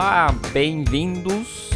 [0.00, 1.70] Olá, bem-vindos,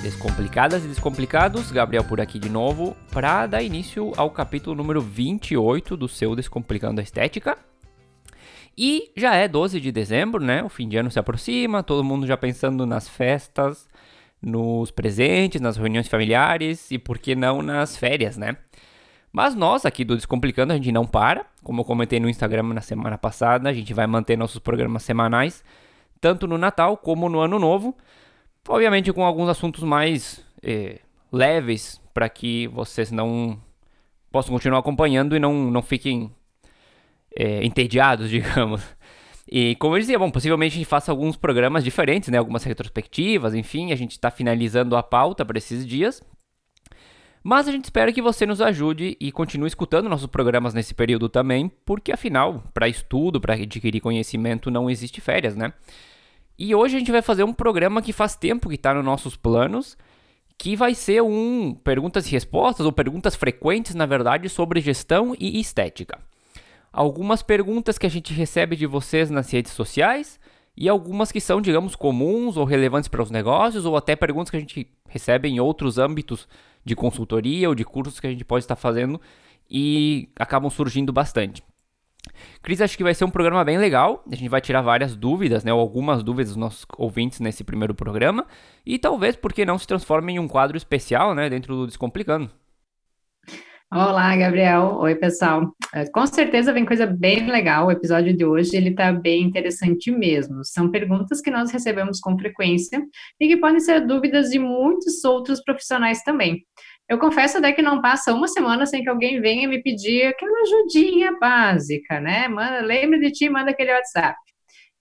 [0.00, 1.70] descomplicadas e descomplicados.
[1.70, 6.98] Gabriel por aqui de novo para dar início ao capítulo número 28 do seu Descomplicando
[6.98, 7.58] a Estética.
[8.74, 10.64] E já é 12 de dezembro, né?
[10.64, 13.86] O fim de ano se aproxima, todo mundo já pensando nas festas,
[14.40, 18.56] nos presentes, nas reuniões familiares e por que não nas férias, né?
[19.30, 22.80] Mas nós aqui do Descomplicando a gente não para, como eu comentei no Instagram na
[22.80, 25.62] semana passada, a gente vai manter nossos programas semanais,
[26.20, 27.96] tanto no Natal como no Ano Novo,
[28.68, 31.00] obviamente com alguns assuntos mais eh,
[31.32, 33.58] leves para que vocês não
[34.30, 36.30] possam continuar acompanhando e não, não fiquem
[37.36, 38.82] eh, entediados, digamos.
[39.50, 42.36] E como eu dizia, bom, possivelmente a gente faça alguns programas diferentes, né?
[42.36, 46.22] Algumas retrospectivas, enfim, a gente está finalizando a pauta para esses dias.
[47.42, 51.28] Mas a gente espera que você nos ajude e continue escutando nossos programas nesse período
[51.28, 55.72] também, porque afinal, para estudo, para adquirir conhecimento, não existe férias, né?
[56.58, 59.36] E hoje a gente vai fazer um programa que faz tempo que está nos nossos
[59.36, 59.96] planos,
[60.56, 65.60] que vai ser um perguntas e respostas, ou perguntas frequentes, na verdade, sobre gestão e
[65.60, 66.18] estética
[66.92, 70.40] algumas perguntas que a gente recebe de vocês nas redes sociais
[70.76, 74.56] e algumas que são, digamos, comuns ou relevantes para os negócios, ou até perguntas que
[74.56, 76.48] a gente recebe em outros âmbitos
[76.84, 79.20] de consultoria ou de cursos que a gente pode estar fazendo
[79.70, 81.62] e acabam surgindo bastante.
[82.62, 84.22] Cris, acho que vai ser um programa bem legal.
[84.30, 87.94] A gente vai tirar várias dúvidas, né, ou algumas dúvidas dos nossos ouvintes nesse primeiro
[87.94, 88.46] programa.
[88.84, 92.50] E talvez, por que não, se transforme em um quadro especial né, dentro do Descomplicando.
[93.90, 94.98] Olá, Gabriel.
[95.00, 95.74] Oi, pessoal.
[95.94, 97.86] É, com certeza vem coisa bem legal.
[97.86, 100.62] O episódio de hoje ele está bem interessante mesmo.
[100.62, 103.02] São perguntas que nós recebemos com frequência
[103.40, 106.66] e que podem ser dúvidas de muitos outros profissionais também.
[107.08, 110.60] Eu confesso até que não passa uma semana sem que alguém venha me pedir aquela
[110.60, 112.46] ajudinha básica, né?
[112.46, 114.36] Manda, lembre de ti, manda aquele WhatsApp.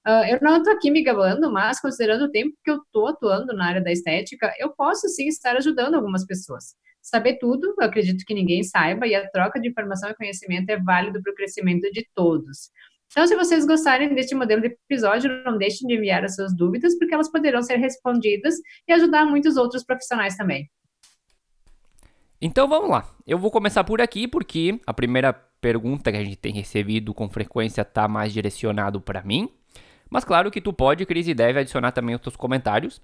[0.08, 3.54] Uh, eu não estou aqui me gabando, mas considerando o tempo que eu estou atuando
[3.54, 6.74] na área da estética, eu posso sim estar ajudando algumas pessoas
[7.10, 10.78] saber tudo, eu acredito que ninguém saiba, e a troca de informação e conhecimento é
[10.78, 12.70] válido para o crescimento de todos.
[13.10, 16.98] Então, se vocês gostarem deste modelo de episódio, não deixem de enviar as suas dúvidas,
[16.98, 18.56] porque elas poderão ser respondidas
[18.88, 20.70] e ajudar muitos outros profissionais também.
[22.42, 23.10] Então vamos lá.
[23.26, 27.28] Eu vou começar por aqui, porque a primeira pergunta que a gente tem recebido com
[27.30, 29.50] frequência está mais direcionado para mim.
[30.10, 33.02] Mas claro que tu pode, Cris, e deve adicionar também os teus comentários.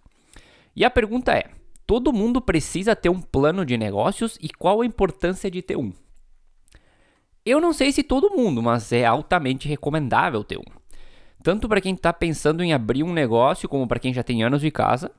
[0.76, 1.50] E a pergunta é:
[1.86, 5.92] Todo mundo precisa ter um plano de negócios e qual a importância de ter um?
[7.46, 10.64] Eu não sei se todo mundo, mas é altamente recomendável ter um.
[11.44, 14.62] Tanto para quem está pensando em abrir um negócio, como para quem já tem anos
[14.62, 15.12] de casa.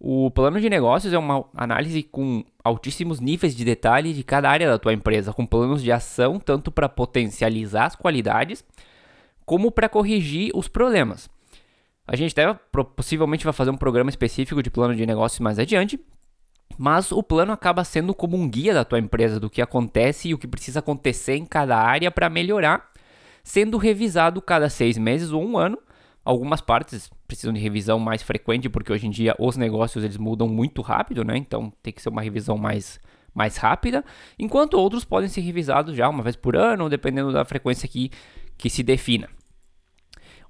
[0.00, 4.68] O plano de negócios é uma análise com altíssimos níveis de detalhe de cada área
[4.68, 8.64] da tua empresa, com planos de ação tanto para potencializar as qualidades,
[9.46, 11.30] como para corrigir os problemas.
[12.10, 12.52] A gente até
[12.96, 15.96] possivelmente vai fazer um programa específico de plano de negócios mais adiante,
[16.76, 20.34] mas o plano acaba sendo como um guia da tua empresa do que acontece e
[20.34, 22.90] o que precisa acontecer em cada área para melhorar,
[23.44, 25.78] sendo revisado cada seis meses ou um ano.
[26.24, 30.48] Algumas partes precisam de revisão mais frequente porque hoje em dia os negócios eles mudam
[30.48, 31.36] muito rápido, né?
[31.36, 32.98] Então tem que ser uma revisão mais
[33.32, 34.04] mais rápida,
[34.36, 38.10] enquanto outros podem ser revisados já uma vez por ano, dependendo da frequência que,
[38.58, 39.28] que se defina.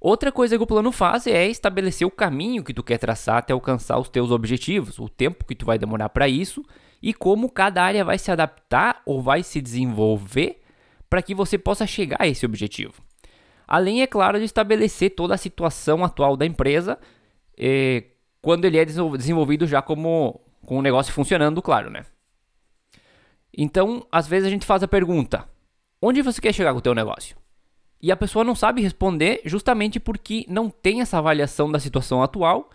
[0.01, 3.53] Outra coisa que o plano faz é estabelecer o caminho que tu quer traçar até
[3.53, 6.65] alcançar os teus objetivos, o tempo que tu vai demorar para isso
[6.99, 10.59] e como cada área vai se adaptar ou vai se desenvolver
[11.07, 13.03] para que você possa chegar a esse objetivo.
[13.67, 16.97] Além, é claro, de estabelecer toda a situação atual da empresa
[17.55, 18.05] eh,
[18.41, 22.05] quando ele é desenvolvido já como com o negócio funcionando, claro, né?
[23.55, 25.47] Então, às vezes a gente faz a pergunta:
[26.01, 27.37] onde você quer chegar com o teu negócio?
[28.01, 32.69] E a pessoa não sabe responder justamente porque não tem essa avaliação da situação atual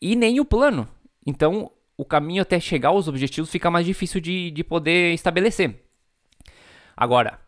[0.00, 0.86] e nem o plano.
[1.26, 5.82] Então, o caminho até chegar aos objetivos fica mais difícil de, de poder estabelecer.
[6.94, 7.38] Agora,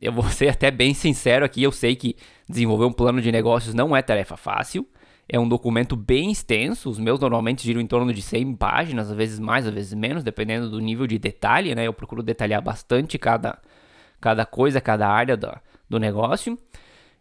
[0.00, 2.16] eu vou ser até bem sincero aqui, eu sei que
[2.48, 4.88] desenvolver um plano de negócios não é tarefa fácil.
[5.30, 9.16] É um documento bem extenso, os meus normalmente giram em torno de 100 páginas, às
[9.16, 11.86] vezes mais, às vezes menos, dependendo do nível de detalhe, né?
[11.86, 13.58] Eu procuro detalhar bastante cada,
[14.18, 16.58] cada coisa, cada área da, do negócio.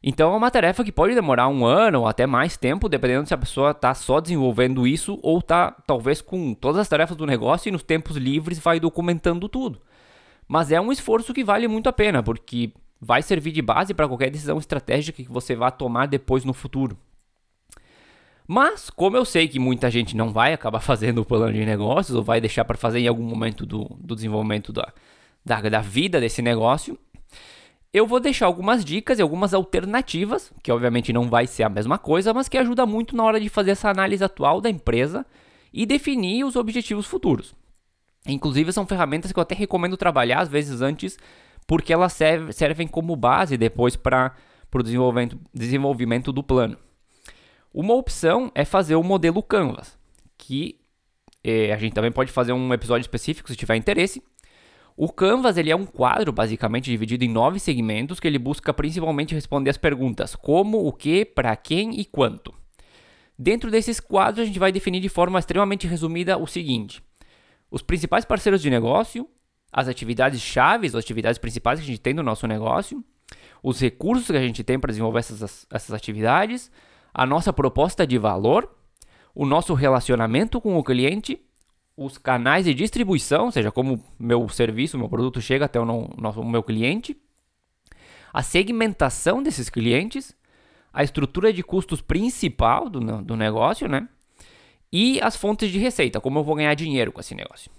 [0.02, 3.34] Então é uma tarefa que pode demorar um ano ou até mais tempo, dependendo se
[3.34, 7.70] a pessoa está só desenvolvendo isso ou está talvez com todas as tarefas do negócio
[7.70, 9.82] e nos tempos livres vai documentando tudo.
[10.48, 12.72] Mas é um esforço que vale muito a pena, porque
[13.02, 16.98] vai servir de base para qualquer decisão estratégica que você vá tomar depois no futuro.
[18.48, 22.16] Mas, como eu sei que muita gente não vai acabar fazendo o plano de negócios
[22.16, 24.94] ou vai deixar para fazer em algum momento do, do desenvolvimento da,
[25.46, 26.98] da, da vida desse negócio,
[27.98, 31.98] eu vou deixar algumas dicas e algumas alternativas, que obviamente não vai ser a mesma
[31.98, 35.26] coisa, mas que ajuda muito na hora de fazer essa análise atual da empresa
[35.74, 37.56] e definir os objetivos futuros.
[38.28, 41.18] Inclusive, são ferramentas que eu até recomendo trabalhar, às vezes antes,
[41.66, 44.36] porque elas serve, servem como base depois para
[44.74, 46.78] o desenvolvimento, desenvolvimento do plano.
[47.74, 49.98] Uma opção é fazer o modelo Canvas,
[50.38, 50.80] que
[51.44, 54.22] eh, a gente também pode fazer um episódio específico se tiver interesse.
[55.00, 59.36] O Canvas ele é um quadro basicamente dividido em nove segmentos que ele busca principalmente
[59.36, 62.52] responder as perguntas como, o que, para quem e quanto.
[63.38, 67.04] Dentro desses quadros a gente vai definir de forma extremamente resumida o seguinte:
[67.70, 69.30] os principais parceiros de negócio,
[69.72, 73.06] as atividades chaves, as atividades principais que a gente tem no nosso negócio,
[73.62, 76.72] os recursos que a gente tem para desenvolver essas, essas atividades,
[77.14, 78.76] a nossa proposta de valor,
[79.36, 81.40] o nosso relacionamento com o cliente,
[81.98, 86.40] os canais de distribuição, ou seja, como meu serviço, meu produto chega até o, nosso,
[86.40, 87.18] o meu cliente,
[88.32, 90.36] a segmentação desses clientes,
[90.94, 94.08] a estrutura de custos principal do, do negócio, né?
[94.94, 97.72] E as fontes de receita, como eu vou ganhar dinheiro com esse negócio.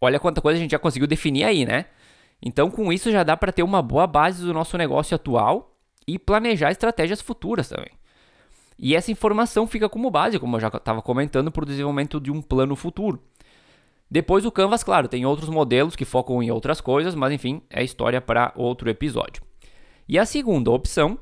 [0.00, 1.86] Olha quanta coisa a gente já conseguiu definir aí, né?
[2.40, 5.74] Então, com isso já dá para ter uma boa base do nosso negócio atual
[6.06, 7.97] e planejar estratégias futuras também.
[8.78, 12.30] E essa informação fica como base, como eu já estava comentando, para o desenvolvimento de
[12.30, 13.20] um plano futuro.
[14.10, 17.82] Depois o Canvas, claro, tem outros modelos que focam em outras coisas, mas enfim, é
[17.82, 19.42] história para outro episódio.
[20.08, 21.18] E a segunda opção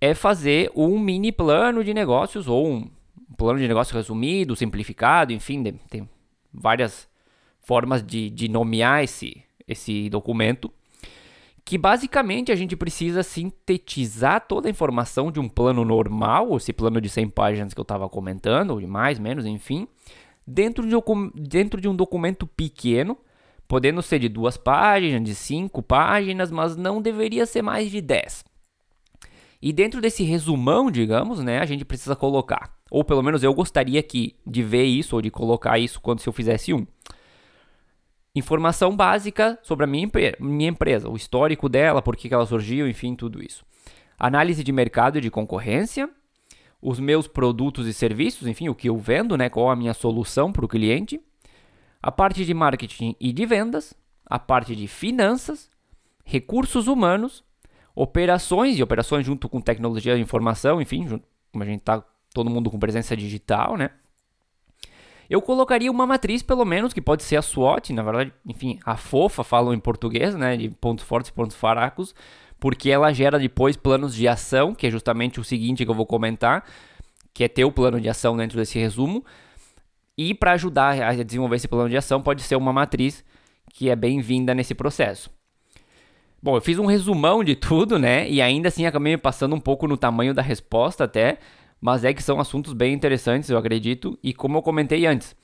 [0.00, 2.90] é fazer um mini plano de negócios ou um
[3.36, 6.08] plano de negócio resumido, simplificado, enfim, tem
[6.52, 7.08] várias
[7.60, 10.72] formas de, de nomear esse, esse documento,
[11.64, 17.00] que basicamente a gente precisa sintetizar toda a informação de um plano normal, esse plano
[17.00, 19.86] de 100 páginas que eu estava comentando, ou de mais, menos, enfim,
[20.46, 23.16] dentro de, um, dentro de um documento pequeno,
[23.68, 28.44] podendo ser de duas páginas, de cinco páginas, mas não deveria ser mais de 10.
[29.62, 34.02] E dentro desse resumão, digamos, né, a gente precisa colocar, ou pelo menos eu gostaria
[34.02, 36.84] que, de ver isso, ou de colocar isso quando se eu fizesse um,
[38.34, 40.08] informação básica sobre a minha,
[40.40, 43.64] minha empresa, o histórico dela, por que ela surgiu, enfim, tudo isso.
[44.18, 46.08] Análise de mercado e de concorrência,
[46.80, 50.52] os meus produtos e serviços, enfim, o que eu vendo, né, qual a minha solução
[50.52, 51.20] para o cliente,
[52.02, 53.94] a parte de marketing e de vendas,
[54.26, 55.70] a parte de finanças,
[56.24, 57.44] recursos humanos,
[57.94, 62.02] operações e operações junto com tecnologia de informação, enfim, junto, como a gente está
[62.32, 63.90] todo mundo com presença digital, né?
[65.32, 68.98] Eu colocaria uma matriz, pelo menos, que pode ser a SWOT, na verdade, enfim, a
[68.98, 72.14] FOFA falam em português, né, de pontos fortes e pontos fracos,
[72.60, 76.04] porque ela gera depois planos de ação, que é justamente o seguinte que eu vou
[76.04, 76.66] comentar,
[77.32, 79.24] que é ter o plano de ação dentro desse resumo.
[80.18, 83.24] E para ajudar a desenvolver esse plano de ação, pode ser uma matriz
[83.72, 85.30] que é bem-vinda nesse processo.
[86.42, 88.28] Bom, eu fiz um resumão de tudo, né?
[88.28, 91.38] E ainda assim acabei me passando um pouco no tamanho da resposta até
[91.82, 94.16] mas é que são assuntos bem interessantes, eu acredito.
[94.22, 95.34] E como eu comentei antes,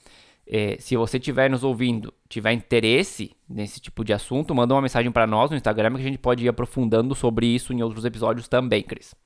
[0.47, 5.11] é, se você estiver nos ouvindo, tiver interesse nesse tipo de assunto, manda uma mensagem
[5.11, 8.47] para nós no Instagram que a gente pode ir aprofundando sobre isso em outros episódios
[8.47, 9.17] também, Cris.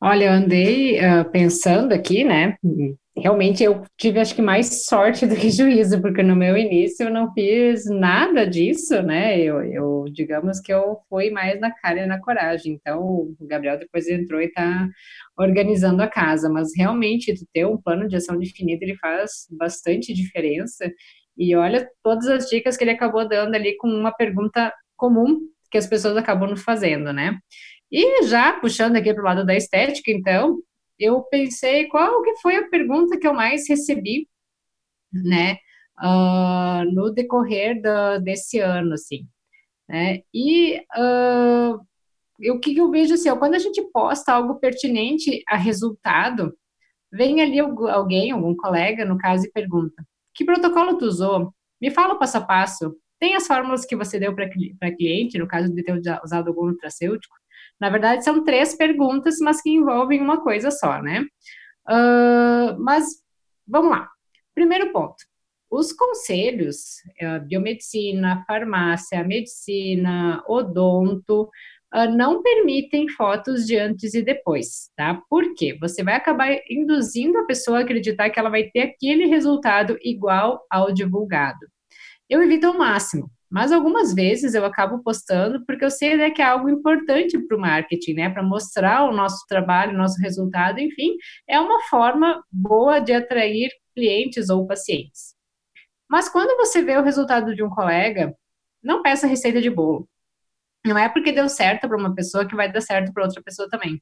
[0.00, 2.56] Olha, eu andei uh, pensando aqui, né?
[3.16, 7.10] Realmente eu tive acho que mais sorte do que juízo, porque no meu início eu
[7.12, 9.38] não fiz nada disso, né?
[9.38, 12.74] Eu, eu digamos que eu fui mais na cara e na coragem.
[12.74, 14.88] Então o Gabriel depois entrou e está
[15.38, 20.90] organizando a casa, mas realmente ter um plano de ação definido ele faz bastante diferença.
[21.36, 25.40] E olha todas as dicas que ele acabou dando ali com uma pergunta comum
[25.70, 27.38] que as pessoas acabam fazendo, né?
[27.90, 30.58] E já puxando aqui para o lado da estética, então,
[30.98, 34.28] eu pensei qual que foi a pergunta que eu mais recebi,
[35.12, 35.58] né,
[36.02, 39.26] uh, no decorrer da, desse ano, assim,
[39.88, 41.80] né, e uh,
[42.50, 46.56] o que eu vejo assim, ó, quando a gente posta algo pertinente a resultado,
[47.12, 50.02] vem ali alguém, algum colega, no caso, e pergunta,
[50.34, 51.52] que protocolo tu usou?
[51.80, 52.96] Me fala o passo a passo.
[53.20, 55.92] Tem as fórmulas que você deu para cliente, no caso de ter
[56.24, 57.36] usado algum nutracêutico?
[57.82, 61.26] Na verdade, são três perguntas, mas que envolvem uma coisa só, né?
[61.90, 63.06] Uh, mas
[63.66, 64.08] vamos lá.
[64.54, 65.16] Primeiro ponto.
[65.68, 71.50] Os conselhos, uh, biomedicina, farmácia, medicina, odonto,
[71.92, 75.20] uh, não permitem fotos de antes e depois, tá?
[75.28, 75.76] Por quê?
[75.80, 80.64] Você vai acabar induzindo a pessoa a acreditar que ela vai ter aquele resultado igual
[80.70, 81.66] ao divulgado.
[82.30, 83.28] Eu evito ao máximo.
[83.52, 87.54] Mas algumas vezes eu acabo postando porque eu sei né, que é algo importante para
[87.54, 88.30] o marketing, né?
[88.30, 93.70] Para mostrar o nosso trabalho, o nosso resultado, enfim, é uma forma boa de atrair
[93.94, 95.34] clientes ou pacientes.
[96.08, 98.34] Mas quando você vê o resultado de um colega,
[98.82, 100.08] não peça receita de bolo.
[100.82, 103.68] Não é porque deu certo para uma pessoa que vai dar certo para outra pessoa
[103.68, 104.00] também.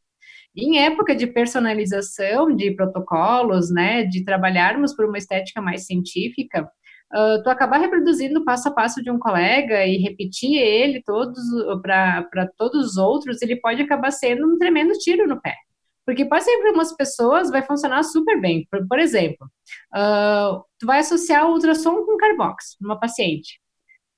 [0.57, 6.71] Em época de personalização de protocolos, né, de trabalharmos por uma estética mais científica,
[7.14, 11.38] uh, tu acabar reproduzindo passo a passo de um colega e repetir ele todos
[11.82, 15.54] para todos os outros, ele pode acabar sendo um tremendo tiro no pé.
[16.06, 18.66] Porque pode ser para algumas pessoas vai funcionar super bem.
[18.70, 19.46] Por, por exemplo,
[19.94, 23.59] uh, tu vai associar o ultrassom com carbox numa paciente.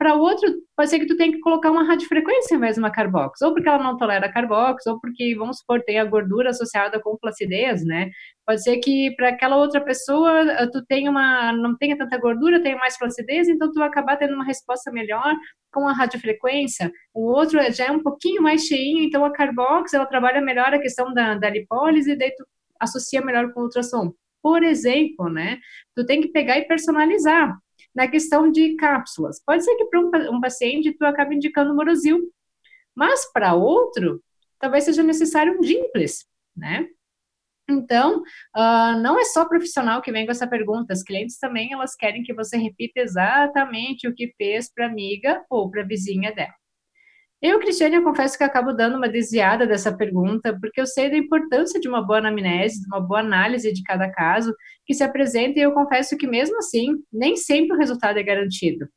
[0.02, 2.80] Para o outro, pode ser que tu tenha que colocar uma radiofrequência em vez de
[2.80, 6.50] uma carbox, ou porque ela não tolera carbox, ou porque, vamos supor, tem a gordura
[6.50, 8.10] associada com flacidez, né?
[8.44, 12.60] Pode ser que para aquela outra pessoa eh, tu tenha uma, não tenha tanta gordura,
[12.60, 15.36] tenha mais flacidez, então tu acabar tendo uma resposta melhor
[15.72, 16.90] com a radiofrequência.
[17.14, 20.80] O outro já é um pouquinho mais cheinho, então a carbox ela trabalha melhor a
[20.80, 22.44] questão da, da lipólise, daí tu
[22.80, 24.12] associa melhor com o ultrassom.
[24.42, 25.58] Por exemplo, né?
[25.94, 27.56] Tu tem que pegar e personalizar
[27.94, 29.42] na questão de cápsulas.
[29.44, 32.20] Pode ser que para um, um, paciente tu acabe indicando morosil,
[32.94, 34.22] mas para outro,
[34.58, 36.86] talvez seja necessário um dimples, né?
[37.68, 38.22] Então,
[38.56, 42.22] uh, não é só profissional que vem com essa pergunta, as clientes também, elas querem
[42.22, 46.61] que você repita exatamente o que fez para amiga ou para vizinha dela.
[47.42, 51.16] Eu, Cristiane, eu confesso que acabo dando uma desviada dessa pergunta, porque eu sei da
[51.16, 54.54] importância de uma boa anamnese, de uma boa análise de cada caso
[54.86, 58.88] que se apresenta, e eu confesso que, mesmo assim, nem sempre o resultado é garantido.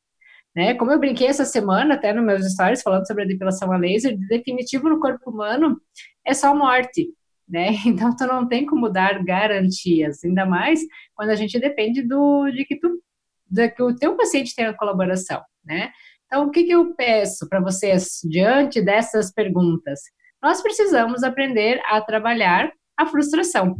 [0.55, 0.75] Né?
[0.75, 4.15] Como eu brinquei essa semana, até nos meus stories, falando sobre a depilação a laser,
[4.15, 5.81] de definitivo no corpo humano
[6.23, 7.09] é só morte.
[7.49, 7.71] Né?
[7.87, 10.81] Então, tu não tem como dar garantias, ainda mais
[11.15, 13.01] quando a gente depende do, de que, tu,
[13.49, 15.91] de que o teu paciente tenha colaboração, né?
[16.35, 20.01] Então, o que, que eu peço para vocês diante dessas perguntas?
[20.43, 23.77] Nós precisamos aprender a trabalhar a frustração,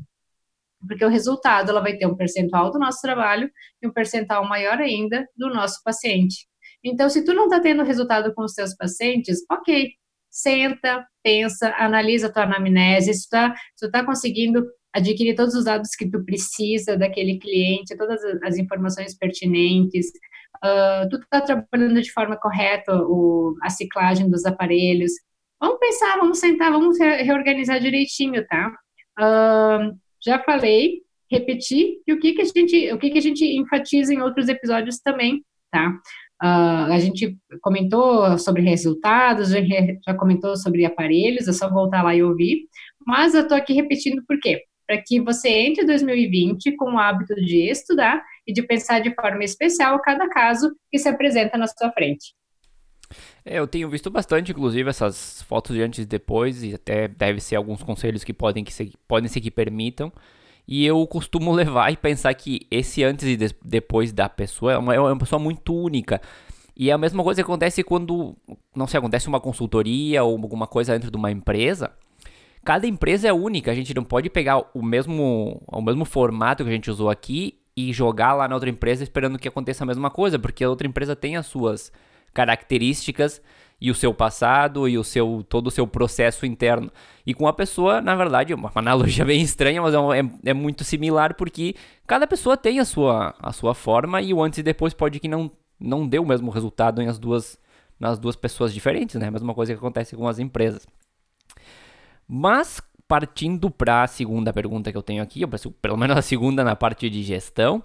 [0.87, 3.51] porque o resultado ela vai ter um percentual do nosso trabalho
[3.83, 6.47] e um percentual maior ainda do nosso paciente.
[6.81, 9.89] Então, se tu não está tendo resultado com os teus pacientes, ok,
[10.31, 15.89] senta, pensa, analisa a tua anamnese, se tu está tá conseguindo adquirir todos os dados
[15.89, 20.09] que tu precisa daquele cliente, todas as informações pertinentes,
[20.65, 25.11] uh, tu está trabalhando de forma correta o, a ciclagem dos aparelhos.
[25.59, 28.73] Vamos pensar, vamos sentar, vamos re reorganizar direitinho, tá?
[29.19, 33.45] Uh, já falei, repetir, e o que, que a gente, o que, que a gente
[33.45, 35.89] enfatiza em outros episódios também, tá?
[36.43, 39.59] Uh, a gente comentou sobre resultados, já,
[40.05, 42.67] já, comentou sobre aparelhos, é só voltar lá e ouvir.
[43.05, 44.61] Mas eu estou aqui repetindo por quê?
[44.85, 49.43] Para que você entre 2020 com o hábito de estudar e de pensar de forma
[49.43, 52.33] especial cada caso que se apresenta na sua frente.
[53.43, 57.39] É, eu tenho visto bastante, inclusive, essas fotos de antes e depois, e até deve
[57.39, 60.11] ser alguns conselhos que podem, que ser, podem ser que permitam.
[60.67, 64.77] E eu costumo levar e pensar que esse antes e de, depois da pessoa é
[64.77, 66.19] uma, é uma pessoa muito única.
[66.75, 68.35] E é a mesma coisa que acontece quando,
[68.75, 71.91] não sei, acontece uma consultoria ou alguma coisa dentro de uma empresa.
[72.65, 76.69] Cada empresa é única, a gente não pode pegar o mesmo, o mesmo formato que
[76.69, 80.09] a gente usou aqui e jogar lá na outra empresa esperando que aconteça a mesma
[80.09, 81.91] coisa, porque a outra empresa tem as suas
[82.33, 83.41] características
[83.79, 86.91] e o seu passado e o seu todo o seu processo interno.
[87.25, 90.83] E com a pessoa, na verdade, uma analogia bem estranha, mas é, é, é, muito
[90.83, 91.75] similar porque
[92.07, 95.27] cada pessoa tem a sua, a sua forma e o antes e depois pode que
[95.27, 97.59] não não dê o mesmo resultado em as duas
[97.99, 99.27] nas duas pessoas diferentes, né?
[99.27, 100.87] A mesma coisa que acontece com as empresas.
[102.27, 105.41] Mas partindo para a segunda pergunta que eu tenho aqui,
[105.81, 107.83] pelo menos a segunda na parte de gestão,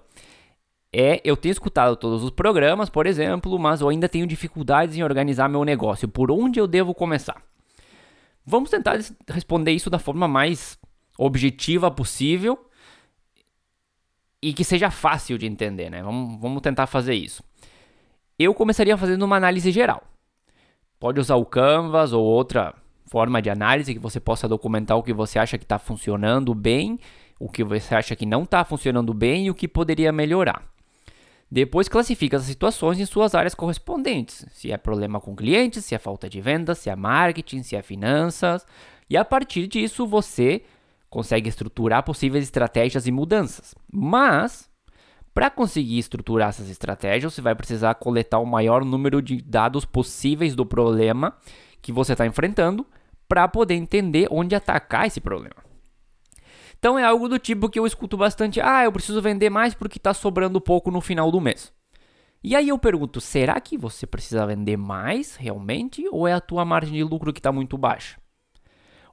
[0.91, 5.03] é eu tenho escutado todos os programas, por exemplo, mas eu ainda tenho dificuldades em
[5.03, 6.07] organizar meu negócio.
[6.07, 7.41] Por onde eu devo começar?
[8.45, 8.99] Vamos tentar
[9.29, 10.77] responder isso da forma mais
[11.17, 12.57] objetiva possível
[14.41, 16.01] e que seja fácil de entender, né?
[16.01, 17.43] Vamos, vamos tentar fazer isso.
[18.37, 20.03] Eu começaria fazendo uma análise geral.
[20.99, 22.73] Pode usar o Canvas ou outra
[23.11, 26.97] forma de análise que você possa documentar o que você acha que está funcionando bem,
[27.37, 30.63] o que você acha que não está funcionando bem e o que poderia melhorar.
[31.51, 35.99] Depois classifica as situações em suas áreas correspondentes, se é problema com clientes, se é
[35.99, 38.65] falta de vendas, se é marketing, se é finanças,
[39.09, 40.63] e a partir disso você
[41.09, 43.75] consegue estruturar possíveis estratégias e mudanças.
[43.91, 44.69] Mas
[45.33, 50.55] para conseguir estruturar essas estratégias, você vai precisar coletar o maior número de dados possíveis
[50.55, 51.35] do problema
[51.81, 52.85] que você está enfrentando
[53.31, 55.55] para poder entender onde atacar esse problema.
[56.77, 59.97] Então é algo do tipo que eu escuto bastante: ah, eu preciso vender mais porque
[59.97, 61.71] está sobrando pouco no final do mês.
[62.43, 66.65] E aí eu pergunto: será que você precisa vender mais realmente ou é a tua
[66.65, 68.19] margem de lucro que está muito baixa?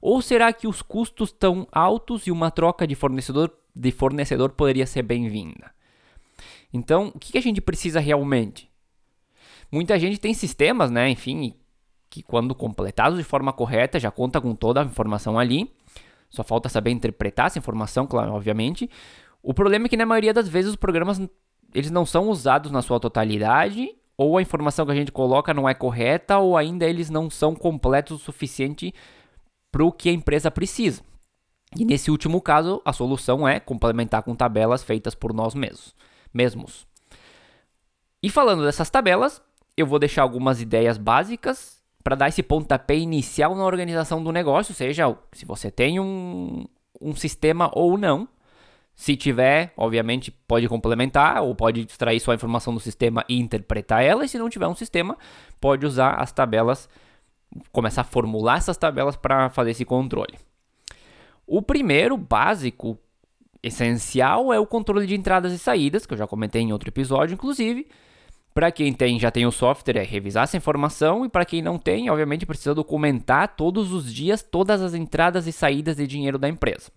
[0.01, 4.85] Ou será que os custos estão altos e uma troca de fornecedor, de fornecedor poderia
[4.85, 5.71] ser bem-vinda?
[6.73, 8.69] Então, o que a gente precisa realmente?
[9.71, 11.09] Muita gente tem sistemas, né?
[11.09, 11.53] Enfim,
[12.09, 15.71] que quando completados de forma correta já conta com toda a informação ali.
[16.29, 18.89] Só falta saber interpretar essa informação, claro, obviamente.
[19.41, 21.21] O problema é que na maioria das vezes os programas
[21.73, 25.69] eles não são usados na sua totalidade, ou a informação que a gente coloca não
[25.69, 28.93] é correta, ou ainda eles não são completos o suficiente
[29.71, 31.01] para o que a empresa precisa.
[31.77, 35.95] E nesse último caso, a solução é complementar com tabelas feitas por nós mesmos.
[36.33, 36.87] mesmos.
[38.21, 39.41] E falando dessas tabelas,
[39.77, 41.78] eu vou deixar algumas ideias básicas
[42.09, 46.65] para dar esse pontapé inicial na organização do negócio, seja se você tem um,
[46.99, 48.27] um sistema ou não.
[48.95, 54.25] Se tiver, obviamente, pode complementar ou pode extrair sua informação do sistema e interpretar ela.
[54.25, 55.19] E se não tiver um sistema,
[55.61, 56.89] pode usar as tabelas,
[57.71, 60.33] começar a formular essas tabelas para fazer esse controle.
[61.45, 62.97] O primeiro, básico,
[63.61, 67.35] essencial, é o controle de entradas e saídas, que eu já comentei em outro episódio,
[67.35, 67.85] inclusive.
[68.53, 71.77] Para quem tem, já tem o software, é revisar essa informação, e para quem não
[71.77, 76.49] tem, obviamente precisa documentar todos os dias todas as entradas e saídas de dinheiro da
[76.49, 76.91] empresa.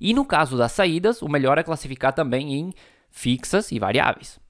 [0.00, 2.74] E no caso das saídas, o melhor é classificar também em
[3.10, 4.40] fixas e variáveis.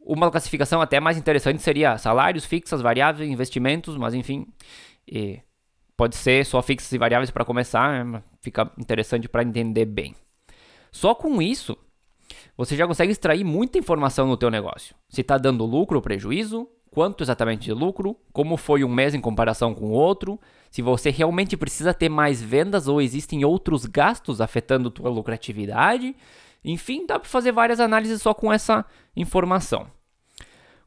[0.00, 4.46] Uma classificação até mais interessante seria salários, fixas, variáveis, investimentos, mas enfim,
[5.96, 8.22] Pode ser só fixos e variáveis para começar, né?
[8.40, 10.14] fica interessante para entender bem.
[10.90, 11.76] Só com isso,
[12.56, 14.94] você já consegue extrair muita informação no teu negócio.
[15.08, 19.20] Se está dando lucro ou prejuízo, quanto exatamente de lucro, como foi um mês em
[19.20, 20.38] comparação com o outro,
[20.70, 26.14] se você realmente precisa ter mais vendas ou existem outros gastos afetando tua lucratividade.
[26.64, 29.86] Enfim, dá para fazer várias análises só com essa informação.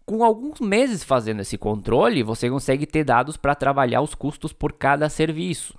[0.05, 4.71] Com alguns meses fazendo esse controle, você consegue ter dados para trabalhar os custos por
[4.71, 5.77] cada serviço.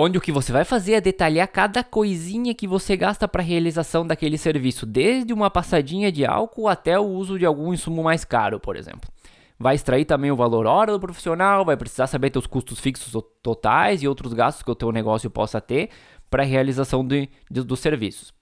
[0.00, 3.44] Onde o que você vai fazer é detalhar cada coisinha que você gasta para a
[3.44, 8.24] realização daquele serviço, desde uma passadinha de álcool até o uso de algum insumo mais
[8.24, 9.10] caro, por exemplo.
[9.58, 14.00] Vai extrair também o valor hora do profissional, vai precisar saber teus custos fixos totais
[14.00, 15.90] e outros gastos que o teu negócio possa ter
[16.30, 18.32] para a realização de, de, dos serviços.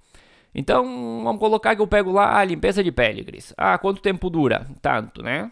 [0.54, 0.84] Então,
[1.24, 3.54] vamos colocar que eu pego lá a limpeza de pele, Cris.
[3.56, 4.66] Ah, quanto tempo dura?
[4.82, 5.50] Tanto, né?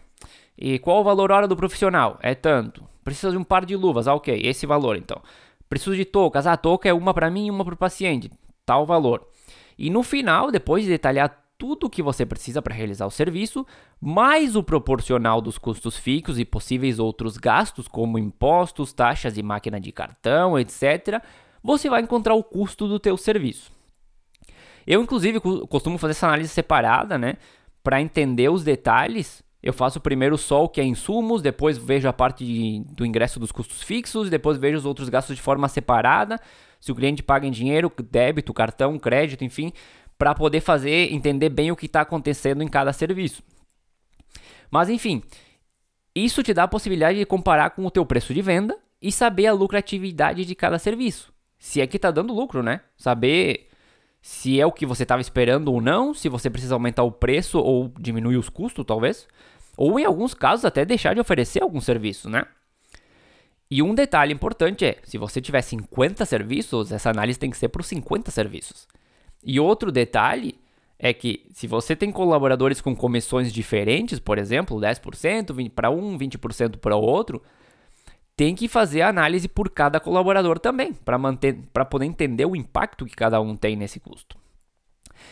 [0.55, 2.19] E qual o valor hora do profissional?
[2.21, 2.83] É tanto.
[3.03, 5.19] Precisa de um par de luvas, ah, ok, esse valor então.
[5.69, 8.29] Preciso de toucas, ah, touca é uma para mim e uma para o paciente,
[8.65, 9.27] tal valor.
[9.77, 13.65] E no final, depois de detalhar tudo o que você precisa para realizar o serviço,
[13.99, 19.79] mais o proporcional dos custos fixos e possíveis outros gastos, como impostos, taxas de máquina
[19.79, 21.21] de cartão, etc.,
[21.63, 23.71] você vai encontrar o custo do teu serviço.
[24.85, 27.37] Eu, inclusive, costumo fazer essa análise separada, né?
[27.83, 32.13] Para entender os detalhes, eu faço primeiro só o que é insumos, depois vejo a
[32.13, 36.39] parte de, do ingresso dos custos fixos, depois vejo os outros gastos de forma separada.
[36.79, 39.73] Se o cliente paga em dinheiro, débito, cartão, crédito, enfim,
[40.19, 43.41] para poder fazer, entender bem o que está acontecendo em cada serviço.
[44.69, 45.23] Mas enfim,
[46.13, 49.47] isso te dá a possibilidade de comparar com o teu preço de venda e saber
[49.47, 51.33] a lucratividade de cada serviço.
[51.57, 52.81] Se é que está dando lucro, né?
[52.95, 53.67] Saber
[54.21, 57.59] se é o que você estava esperando ou não, se você precisa aumentar o preço
[57.59, 59.27] ou diminuir os custos, talvez,
[59.77, 62.45] ou em alguns casos até deixar de oferecer algum serviço, né?
[63.69, 67.69] E um detalhe importante é, se você tiver 50 serviços, essa análise tem que ser
[67.69, 68.87] para os 50 serviços.
[69.43, 70.59] E outro detalhe
[70.99, 76.77] é que se você tem colaboradores com comissões diferentes, por exemplo, 10% para um, 20%
[76.77, 77.41] para o outro,
[78.35, 82.55] tem que fazer a análise por cada colaborador também, para manter, para poder entender o
[82.55, 84.37] impacto que cada um tem nesse custo.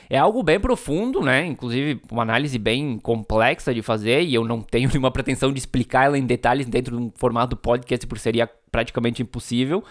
[0.09, 1.45] É algo bem profundo, né?
[1.45, 6.05] Inclusive uma análise bem complexa de fazer e eu não tenho nenhuma pretensão de explicar
[6.05, 9.83] ela em detalhes dentro de um formato podcast, porque seria praticamente impossível.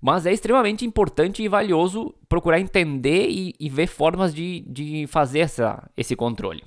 [0.00, 5.40] Mas é extremamente importante e valioso procurar entender e, e ver formas de, de fazer
[5.40, 6.62] essa, esse controle.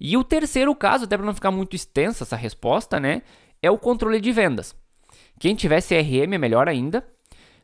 [0.00, 3.22] E o terceiro caso, até para não ficar muito extensa essa resposta, né?
[3.62, 4.74] É o controle de vendas.
[5.38, 7.06] Quem tiver CRM é melhor ainda.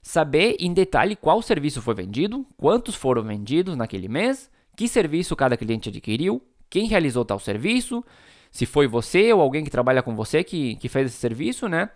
[0.02, 5.56] Saber em detalhe qual serviço foi vendido, quantos foram vendidos naquele mês, que serviço cada
[5.56, 8.04] cliente adquiriu, quem realizou tal serviço,
[8.50, 11.90] se foi você ou alguém que trabalha com você que, que fez esse serviço, né?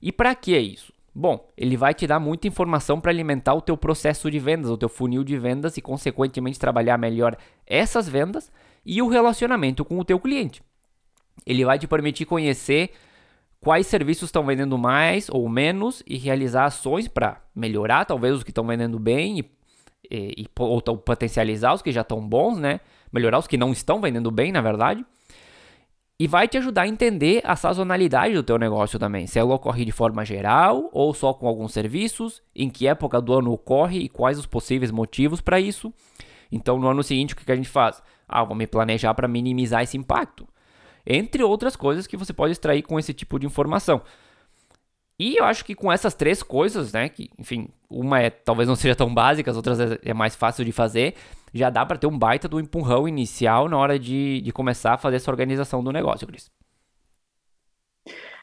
[0.00, 0.92] E para que é isso?
[1.14, 4.76] Bom, ele vai te dar muita informação para alimentar o teu processo de vendas, o
[4.76, 8.52] teu funil de vendas e consequentemente trabalhar melhor essas vendas
[8.84, 10.62] e o relacionamento com o teu cliente.
[11.46, 12.90] Ele vai te permitir conhecer
[13.60, 18.50] quais serviços estão vendendo mais ou menos e realizar ações para melhorar talvez os que
[18.50, 19.50] estão vendendo bem e,
[20.10, 22.80] e, e ou potencializar os que já estão bons, né?
[23.12, 25.04] Melhorar os que não estão vendendo bem, na verdade.
[26.18, 29.26] E vai te ajudar a entender a sazonalidade do teu negócio também.
[29.26, 33.34] Se ela ocorre de forma geral ou só com alguns serviços, em que época do
[33.34, 35.92] ano ocorre e quais os possíveis motivos para isso.
[36.50, 38.02] Então, no ano seguinte, o que a gente faz?
[38.26, 40.48] Ah, vou me planejar para minimizar esse impacto.
[41.06, 44.02] Entre outras coisas que você pode extrair com esse tipo de informação.
[45.18, 48.76] E eu acho que com essas três coisas, né, que, enfim, uma é talvez não
[48.76, 51.14] seja tão básica, as outras é, é mais fácil de fazer,
[51.54, 54.98] já dá para ter um baita do empurrão inicial na hora de, de começar a
[54.98, 56.50] fazer essa organização do negócio, Cris.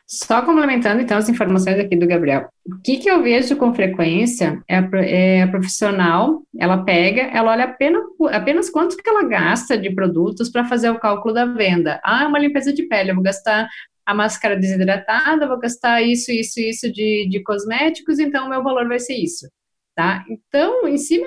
[0.06, 2.50] Só complementando, então, as informações aqui do Gabriel.
[2.66, 7.52] O que, que eu vejo com frequência é a, é a profissional, ela pega, ela
[7.52, 12.00] olha apenas, apenas quanto que ela gasta de produtos para fazer o cálculo da venda.
[12.04, 13.68] Ah, uma limpeza de pele, eu vou gastar
[14.06, 18.88] a máscara desidratada, vou gastar isso, isso, isso de, de cosméticos, então o meu valor
[18.88, 19.48] vai ser isso,
[19.96, 20.26] tá?
[20.30, 21.26] Então, em cima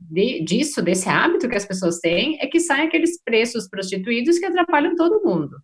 [0.00, 4.46] de, disso, desse hábito que as pessoas têm, é que saem aqueles preços prostituídos que
[4.46, 5.56] atrapalham todo mundo,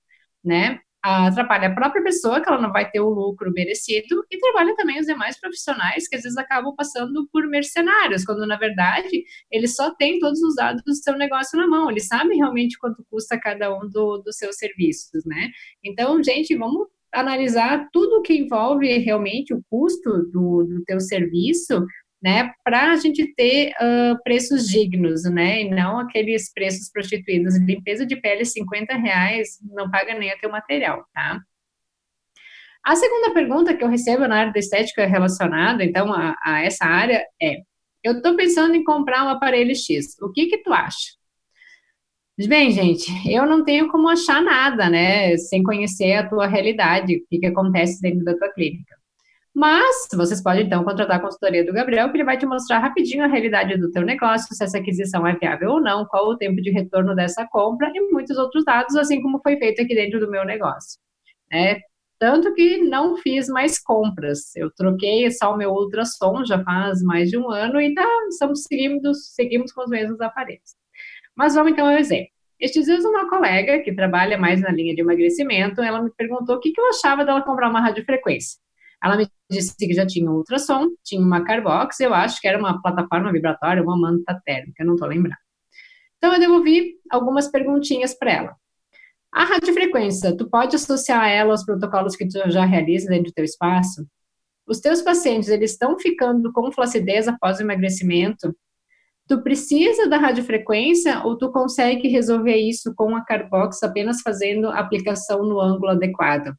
[0.45, 0.79] né?
[1.03, 5.01] Atrapalha a própria pessoa, que ela não vai ter o lucro merecido, e trabalha também
[5.01, 9.95] os demais profissionais, que às vezes acabam passando por mercenários, quando na verdade eles só
[9.95, 13.75] têm todos os dados do seu negócio na mão, eles sabem realmente quanto custa cada
[13.75, 15.51] um do, dos seus serviços, né?
[15.83, 21.85] Então, gente, vamos analisar tudo que envolve realmente o custo do, do teu serviço
[22.23, 27.59] né, para a gente ter uh, preços dignos, né, e não aqueles preços prostituídos.
[27.59, 31.41] Limpeza de pele, 50 reais, não paga nem a teu material, tá?
[32.85, 36.85] A segunda pergunta que eu recebo na área da estética relacionada, então, a, a essa
[36.87, 37.59] área é,
[38.03, 41.19] eu estou pensando em comprar um aparelho X, o que que tu acha?
[42.49, 47.27] Bem, gente, eu não tenho como achar nada, né, sem conhecer a tua realidade, o
[47.29, 49.00] que que acontece dentro da tua clínica.
[49.55, 53.25] Mas vocês podem então contratar a consultoria do Gabriel, que ele vai te mostrar rapidinho
[53.25, 56.63] a realidade do teu negócio, se essa aquisição é viável ou não, qual o tempo
[56.63, 60.31] de retorno dessa compra e muitos outros dados, assim como foi feito aqui dentro do
[60.31, 61.01] meu negócio.
[61.53, 61.81] É,
[62.19, 64.55] tanto que não fiz mais compras.
[64.55, 68.63] Eu troquei só o meu ultrassom já faz mais de um ano e tá, estamos
[68.63, 70.77] seguindo, seguimos com os mesmos aparelhos.
[71.35, 72.29] Mas vamos então ao exemplo.
[72.61, 76.61] Estes dias, uma colega que trabalha mais na linha de emagrecimento, ela me perguntou o
[76.61, 78.61] que, que eu achava dela comprar uma radiofrequência.
[79.03, 82.81] Ela me disse que já tinha ultrassom, tinha uma Carbox, eu acho que era uma
[82.83, 85.39] plataforma vibratória, uma manta térmica, não estou lembrando.
[86.19, 88.57] Então, eu devolvi algumas perguntinhas para ela.
[89.33, 93.45] A radiofrequência, tu pode associar ela aos protocolos que tu já realiza dentro do teu
[93.45, 94.07] espaço?
[94.67, 98.55] Os teus pacientes, eles estão ficando com flacidez após o emagrecimento?
[99.27, 104.81] Tu precisa da radiofrequência ou tu consegue resolver isso com a Carbox apenas fazendo a
[104.81, 106.53] aplicação no ângulo adequado?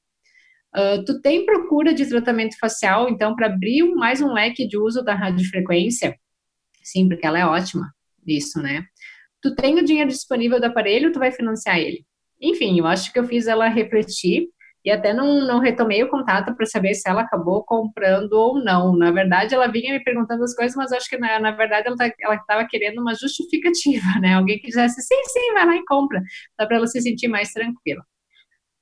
[0.76, 5.04] Uh, tu tem procura de tratamento facial, então, para abrir mais um leque de uso
[5.04, 6.18] da radiofrequência?
[6.84, 7.92] Sim, porque ela é ótima
[8.26, 8.86] nisso, né?
[9.42, 12.06] Tu tem o dinheiro disponível do aparelho, tu vai financiar ele.
[12.40, 14.48] Enfim, eu acho que eu fiz ela refletir
[14.84, 18.96] e até não, não retomei o contato para saber se ela acabou comprando ou não.
[18.96, 21.98] Na verdade, ela vinha me perguntando as coisas, mas acho que na, na verdade ela
[21.98, 24.34] tá, estava querendo uma justificativa, né?
[24.36, 26.22] Alguém que dissesse, sim, sim, vai lá e compra,
[26.58, 28.04] para ela se sentir mais tranquila.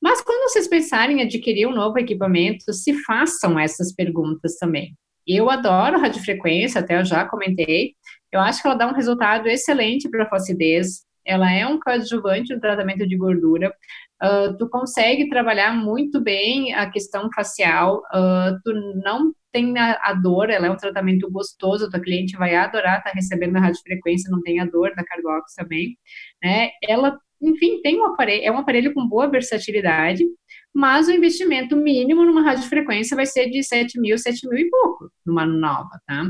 [0.01, 4.95] Mas quando vocês pensarem em adquirir um novo equipamento, se façam essas perguntas também.
[5.27, 7.93] Eu adoro radiofrequência, até eu já comentei.
[8.31, 11.05] Eu acho que ela dá um resultado excelente para a flacidez.
[11.25, 13.71] Ela é um coadjuvante no tratamento de gordura.
[14.23, 18.01] Uh, tu consegue trabalhar muito bem a questão facial.
[18.13, 21.85] Uh, tu não tem a, a, dor, ela é um tratamento gostoso.
[21.85, 25.03] O tua cliente vai adorar estar tá recebendo a radiofrequência, não tem a dor da
[25.03, 25.97] Carbox também.
[26.43, 26.69] Né?
[26.87, 30.25] Ela enfim, tem um aparelho, é um aparelho com boa versatilidade,
[30.73, 35.09] mas o investimento mínimo numa radiofrequência vai ser de 7 mil, 7 mil e pouco,
[35.25, 36.25] numa nova, tá?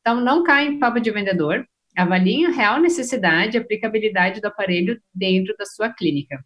[0.00, 5.00] Então, não cai em papo de vendedor, avalie a real necessidade e aplicabilidade do aparelho
[5.14, 6.42] dentro da sua clínica.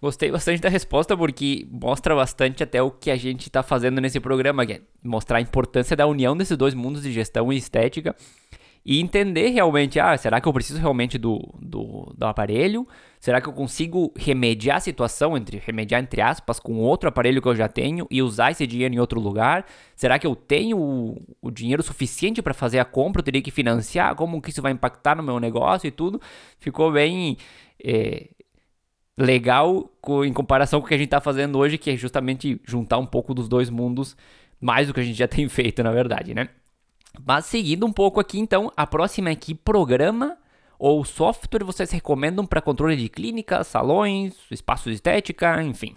[0.00, 4.18] Gostei bastante da resposta porque mostra bastante até o que a gente está fazendo nesse
[4.18, 8.16] programa, que é mostrar a importância da união desses dois mundos de gestão e estética
[8.84, 12.86] e entender realmente, ah, será que eu preciso realmente do, do, do, aparelho?
[13.20, 17.46] Será que eu consigo remediar a situação, entre remediar entre aspas, com outro aparelho que
[17.46, 19.64] eu já tenho e usar esse dinheiro em outro lugar?
[19.94, 23.20] Será que eu tenho o, o dinheiro suficiente para fazer a compra?
[23.20, 24.16] Eu teria que financiar?
[24.16, 26.20] Como que isso vai impactar no meu negócio e tudo?
[26.58, 27.36] Ficou bem
[27.84, 28.30] é,
[29.16, 29.92] legal
[30.24, 33.06] em comparação com o que a gente está fazendo hoje, que é justamente juntar um
[33.06, 34.16] pouco dos dois mundos,
[34.60, 36.48] mais do que a gente já tem feito, na verdade, né?
[37.20, 40.38] Mas seguindo um pouco aqui, então, a próxima é que programa
[40.78, 45.96] ou software vocês recomendam para controle de clínicas, salões, espaços de estética, enfim.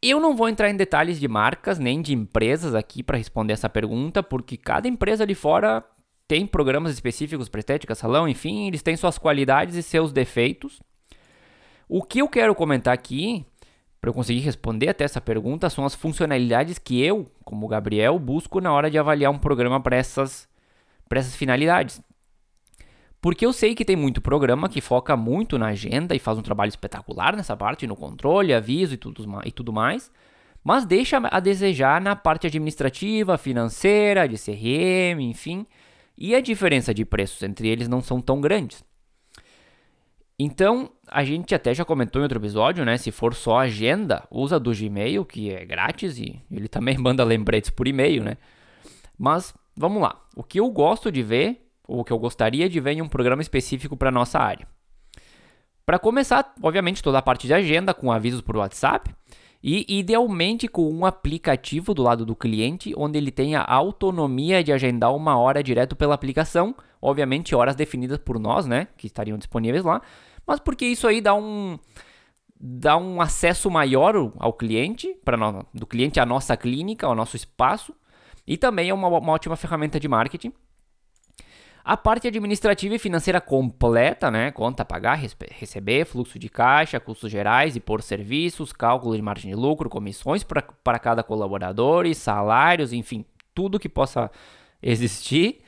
[0.00, 3.68] Eu não vou entrar em detalhes de marcas nem de empresas aqui para responder essa
[3.68, 5.84] pergunta, porque cada empresa de fora
[6.28, 10.80] tem programas específicos para estética, salão, enfim, eles têm suas qualidades e seus defeitos.
[11.88, 13.44] O que eu quero comentar aqui
[14.02, 18.60] para eu conseguir responder até essa pergunta são as funcionalidades que eu, como Gabriel, busco
[18.60, 20.48] na hora de avaliar um programa para essas,
[21.08, 22.02] essas finalidades.
[23.20, 26.42] Porque eu sei que tem muito programa que foca muito na agenda e faz um
[26.42, 30.10] trabalho espetacular nessa parte, no controle, aviso e tudo, e tudo mais,
[30.64, 35.64] mas deixa a desejar na parte administrativa, financeira, de CRM, enfim.
[36.18, 38.82] E a diferença de preços entre eles não são tão grandes.
[40.38, 42.96] Então, a gente até já comentou em outro episódio, né?
[42.96, 47.70] Se for só agenda, usa do Gmail, que é grátis e ele também manda lembretes
[47.70, 48.36] por e-mail, né?
[49.18, 50.20] Mas vamos lá.
[50.34, 53.08] O que eu gosto de ver, ou o que eu gostaria de ver em um
[53.08, 54.66] programa específico para nossa área.
[55.84, 59.14] Para começar, obviamente, toda a parte de agenda com avisos por WhatsApp
[59.62, 65.14] e idealmente com um aplicativo do lado do cliente, onde ele tenha autonomia de agendar
[65.14, 70.02] uma hora direto pela aplicação, obviamente horas definidas por nós, né, que estariam disponíveis lá
[70.46, 71.78] mas porque isso aí dá um
[72.64, 75.36] dá um acesso maior ao cliente, para
[75.74, 77.92] do cliente à nossa clínica, ao nosso espaço,
[78.46, 80.52] e também é uma, uma ótima ferramenta de marketing.
[81.84, 84.52] A parte administrativa e financeira completa, né?
[84.52, 85.18] Conta a pagar,
[85.50, 90.44] receber, fluxo de caixa, custos gerais e por serviços, cálculo de margem de lucro, comissões
[90.44, 94.30] para cada colaborador e salários, enfim, tudo que possa
[94.80, 95.60] existir.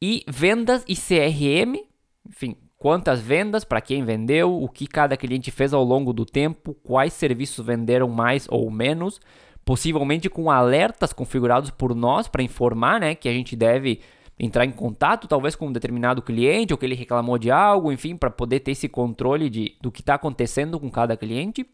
[0.00, 1.84] E vendas e CRM,
[2.26, 6.74] enfim, quantas vendas, para quem vendeu, o que cada cliente fez ao longo do tempo,
[6.82, 9.20] quais serviços venderam mais ou menos,
[9.64, 14.00] possivelmente com alertas configurados por nós para informar, né, que a gente deve
[14.38, 18.16] entrar em contato talvez com um determinado cliente ou que ele reclamou de algo, enfim,
[18.16, 21.66] para poder ter esse controle de, do que está acontecendo com cada cliente.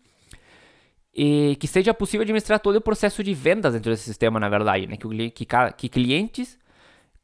[1.12, 4.86] E que seja possível administrar todo o processo de vendas dentro desse sistema, na verdade,
[4.86, 4.96] né?
[4.96, 5.46] Que, que,
[5.76, 6.58] que clientes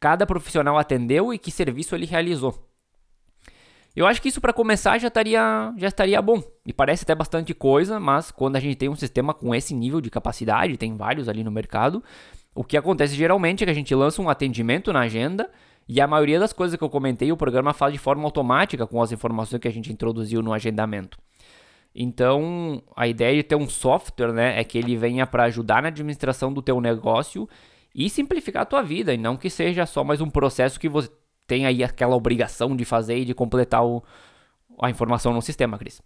[0.00, 2.66] cada profissional atendeu e que serviço ele realizou.
[3.94, 6.42] Eu acho que isso para começar já estaria, já estaria bom.
[6.66, 10.02] E parece até bastante coisa, mas quando a gente tem um sistema com esse nível
[10.02, 12.04] de capacidade, tem vários ali no mercado,
[12.56, 15.48] o que acontece geralmente é que a gente lança um atendimento na agenda
[15.88, 19.00] e a maioria das coisas que eu comentei o programa faz de forma automática com
[19.00, 21.18] as informações que a gente introduziu no agendamento.
[21.94, 25.88] Então, a ideia de ter um software, né, é que ele venha para ajudar na
[25.88, 27.48] administração do teu negócio
[27.94, 31.10] e simplificar a tua vida, e não que seja só mais um processo que você
[31.46, 34.02] tem aí aquela obrigação de fazer e de completar o,
[34.82, 36.02] a informação no sistema, Cris.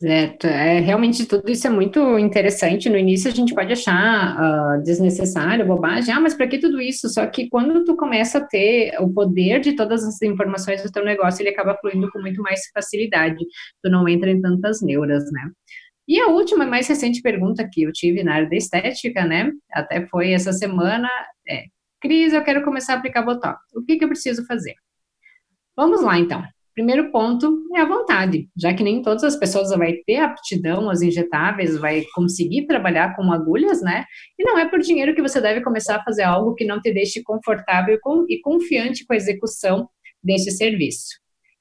[0.00, 2.88] Certo, é, realmente tudo isso é muito interessante.
[2.88, 4.36] No início a gente pode achar
[4.78, 7.08] uh, desnecessário, bobagem, ah, mas para que tudo isso?
[7.08, 11.04] Só que quando tu começa a ter o poder de todas as informações do teu
[11.04, 13.44] negócio, ele acaba fluindo com muito mais facilidade.
[13.82, 15.50] Tu não entra em tantas neuras, né?
[16.06, 19.50] E a última, mais recente pergunta que eu tive na área da estética, né?
[19.72, 21.08] Até foi essa semana,
[21.48, 21.64] é,
[22.00, 23.58] Cris, eu quero começar a aplicar Botox.
[23.74, 24.74] O que, que eu preciso fazer?
[25.76, 26.42] Vamos lá, então.
[26.78, 31.02] Primeiro ponto é a vontade, já que nem todas as pessoas vão ter aptidão aos
[31.02, 34.04] injetáveis, vai conseguir trabalhar com agulhas, né?
[34.38, 36.94] E não é por dinheiro que você deve começar a fazer algo que não te
[36.94, 39.88] deixe confortável e confiante com a execução
[40.22, 41.16] desse serviço.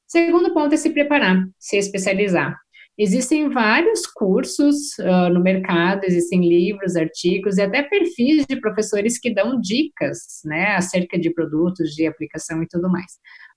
[0.06, 2.56] Segundo ponto é se preparar, se especializar.
[3.00, 9.32] Existem vários cursos uh, no mercado, existem livros, artigos e até perfis de professores que
[9.32, 13.12] dão dicas, né, acerca de produtos, de aplicação e tudo mais.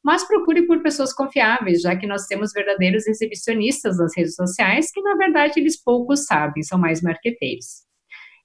[0.05, 5.01] Mas procure por pessoas confiáveis, já que nós temos verdadeiros exibicionistas nas redes sociais que,
[5.01, 7.90] na verdade, eles poucos sabem, são mais marqueteiros.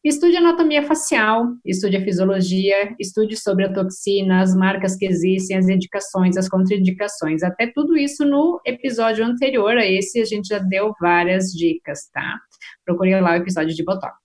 [0.05, 5.67] Estude anatomia facial, estude a fisiologia, estude sobre a toxina, as marcas que existem, as
[5.67, 10.93] indicações, as contraindicações, até tudo isso no episódio anterior a esse a gente já deu
[11.01, 12.37] várias dicas, tá?
[12.85, 14.15] Procure lá o episódio de Botox.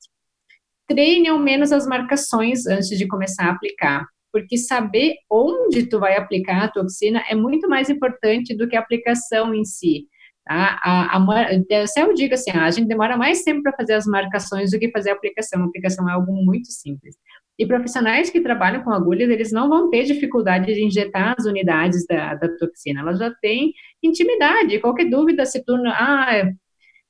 [0.87, 6.15] Treine ao menos as marcações antes de começar a aplicar, porque saber onde tu vai
[6.15, 10.05] aplicar a toxina é muito mais importante do que a aplicação em si.
[10.45, 10.81] Tá?
[10.83, 14.71] A, a, se eu digo assim, a gente demora mais tempo para fazer as marcações
[14.71, 15.63] do que fazer a aplicação.
[15.63, 17.17] A aplicação é algo muito simples.
[17.59, 22.07] E profissionais que trabalham com agulhas, eles não vão ter dificuldade de injetar as unidades
[22.07, 23.01] da, da toxina.
[23.01, 23.73] Elas já têm
[24.03, 24.79] intimidade.
[24.81, 25.75] Qualquer dúvida, se tu...
[25.87, 26.51] Ah,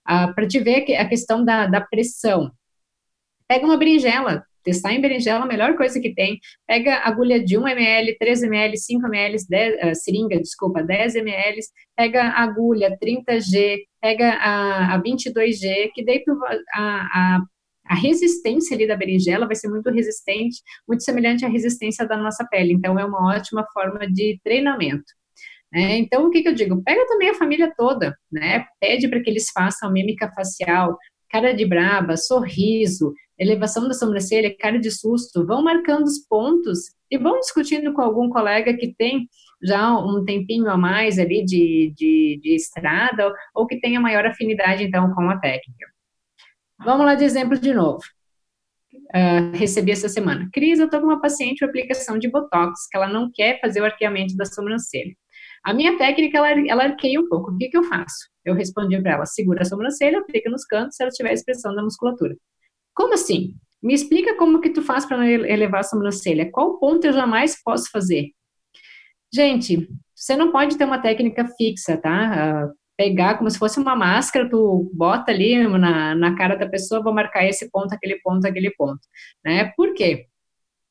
[0.04, 2.50] ah para te ver a questão da, da pressão.
[3.48, 6.38] Pega uma berinjela, testar em berinjela é a melhor coisa que tem.
[6.66, 11.60] Pega agulha de 1 ml, 3 ml, 5 ml, 10, uh, seringa, desculpa, 10 ml,
[11.96, 16.32] pega agulha 30G, pega a, a 22G, que daí tu,
[16.72, 17.40] a, a,
[17.86, 22.46] a resistência ali da berinjela vai ser muito resistente, muito semelhante à resistência da nossa
[22.48, 22.72] pele.
[22.72, 25.12] Então, é uma ótima forma de treinamento.
[25.72, 26.82] É, então, o que, que, eu digo?
[26.82, 28.64] Pega também a família toda, né?
[28.80, 30.96] Pede para que eles façam mímica facial,
[31.30, 36.78] cara de braba, sorriso, elevação da sobrancelha, cara de susto, vão marcando os pontos
[37.10, 39.26] e vão discutindo com algum colega que tem
[39.62, 44.84] já um tempinho a mais ali de, de, de estrada ou que tenha maior afinidade,
[44.84, 45.86] então, com a técnica.
[46.84, 48.00] Vamos lá de exemplo de novo.
[49.14, 50.48] uh, recebi essa semana.
[50.52, 53.80] Cris, eu estou com uma paciente com aplicação de Botox, que ela não quer fazer
[53.80, 55.14] o arqueamento da sobrancelha.
[55.64, 57.50] A minha técnica, ela, ela arqueia um pouco.
[57.50, 58.30] O que, que eu faço?
[58.44, 61.82] Eu respondi para ela, segura a sobrancelha, aplica nos cantos, se ela tiver expressão da
[61.82, 62.34] musculatura.
[63.00, 63.54] Como assim?
[63.82, 66.50] Me explica como que tu faz para elevar a sobrancelha.
[66.52, 68.26] Qual ponto eu jamais posso fazer?
[69.32, 72.66] Gente, você não pode ter uma técnica fixa, tá?
[72.66, 77.02] Uh, pegar como se fosse uma máscara, tu bota ali na, na cara da pessoa,
[77.02, 79.00] vou marcar esse ponto, aquele ponto, aquele ponto,
[79.42, 79.72] né?
[79.74, 80.26] Por quê?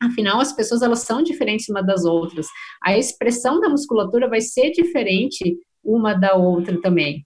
[0.02, 2.48] Afinal, as pessoas elas são diferentes uma das outras.
[2.84, 7.24] A expressão da musculatura vai ser diferente uma da outra também.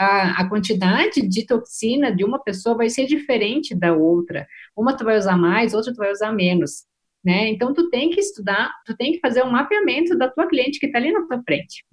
[0.00, 4.46] A, a, quantidade de toxina de uma pessoa vai ser diferente da outra.
[4.74, 6.84] Uma tu vai usar mais, outra tu vai usar menos,
[7.22, 7.48] né?
[7.48, 10.86] Então tu tem que estudar, tu tem que fazer um mapeamento da tua cliente que
[10.86, 11.84] está ali na tua frente.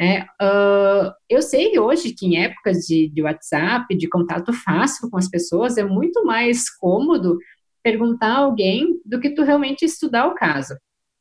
[0.00, 5.28] Uh, eu sei hoje que em épocas de, de WhatsApp, de contato fácil com as
[5.28, 7.38] pessoas, é muito mais cômodo
[7.82, 10.74] perguntar a alguém do que tu realmente estudar o caso.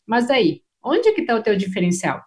[0.08, 2.22] Mas aí, onde é que está o teu diferencial?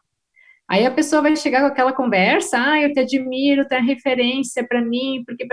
[0.68, 4.82] Aí a pessoa vai chegar com aquela conversa, ah, eu te admiro, tem referência para
[4.82, 5.46] mim, porque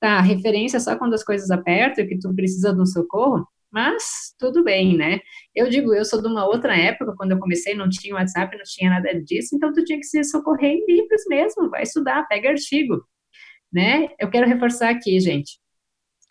[0.00, 3.46] tá, referência só quando as coisas apertam e que tu precisa de um socorro.
[3.70, 5.20] Mas tudo bem, né?
[5.54, 8.64] Eu digo, eu sou de uma outra época, quando eu comecei não tinha WhatsApp, não
[8.64, 12.50] tinha nada disso, então tu tinha que se socorrer em livros mesmo, vai estudar, pega
[12.50, 13.02] artigo,
[13.72, 14.08] né?
[14.18, 15.58] Eu quero reforçar aqui, gente.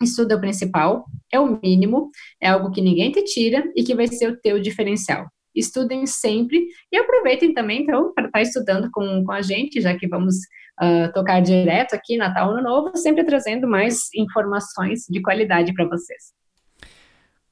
[0.02, 3.94] Estudo é o principal, é o mínimo, é algo que ninguém te tira e que
[3.94, 5.26] vai ser o teu diferencial.
[5.54, 10.06] Estudem sempre e aproveitem também, então, para estar estudando com, com a gente, já que
[10.06, 10.36] vamos
[10.80, 16.32] uh, tocar direto aqui, Natal, Ano Novo, sempre trazendo mais informações de qualidade para vocês.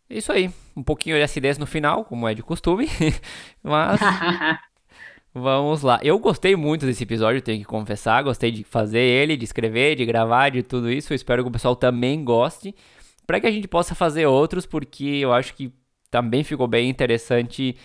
[0.09, 2.89] Isso aí, um pouquinho de acidez no final, como é de costume,
[3.63, 4.01] mas
[5.35, 6.01] vamos lá.
[6.03, 10.07] Eu gostei muito desse episódio, tenho que confessar, gostei de fazer ele, de escrever, de
[10.07, 11.13] gravar, de tudo isso.
[11.13, 12.75] Eu espero que o pessoal também goste,
[13.27, 15.71] para que a gente possa fazer outros, porque eu acho que
[16.11, 17.77] também ficou bem interessante,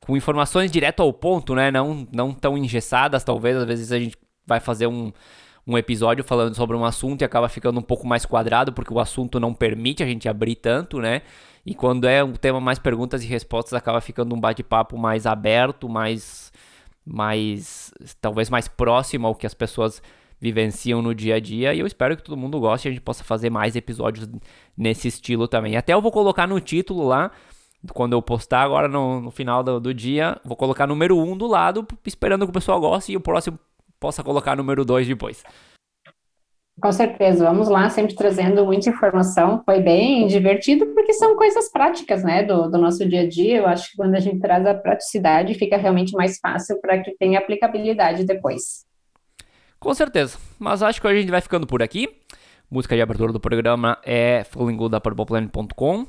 [0.00, 1.70] com informações direto ao ponto, né?
[1.70, 4.16] Não, não tão engessadas, talvez, às vezes a gente
[4.46, 5.12] vai fazer um
[5.66, 8.98] um episódio falando sobre um assunto e acaba ficando um pouco mais quadrado, porque o
[8.98, 11.22] assunto não permite a gente abrir tanto, né?
[11.64, 15.88] E quando é um tema mais perguntas e respostas, acaba ficando um bate-papo mais aberto,
[15.88, 16.52] mais,
[17.06, 17.92] mais.
[18.20, 20.02] talvez mais próximo ao que as pessoas
[20.42, 21.72] vivenciam no dia a dia.
[21.72, 24.28] E eu espero que todo mundo goste e a gente possa fazer mais episódios
[24.76, 25.76] nesse estilo também.
[25.76, 27.30] Até eu vou colocar no título lá
[27.92, 31.36] quando eu postar agora no, no final do, do, dia, vou colocar número 1 um
[31.36, 33.58] do lado, esperando que o pessoal goste e o próximo
[34.00, 35.44] possa colocar número 2 depois.
[36.80, 39.62] Com certeza, vamos lá, sempre trazendo muita informação.
[39.64, 43.58] Foi bem divertido, porque são coisas práticas, né, do, do nosso dia a dia.
[43.58, 47.16] Eu acho que quando a gente traz a praticidade, fica realmente mais fácil para que
[47.16, 48.84] tenha aplicabilidade depois.
[49.82, 52.08] Com certeza, mas acho que a gente vai ficando por aqui.
[52.70, 56.06] Música de abertura do programa é fallinggood.com.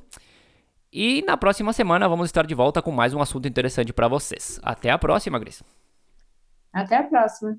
[0.91, 4.59] E na próxima semana vamos estar de volta com mais um assunto interessante para vocês.
[4.61, 5.63] Até a próxima, Gris.
[6.71, 7.57] Até a próxima.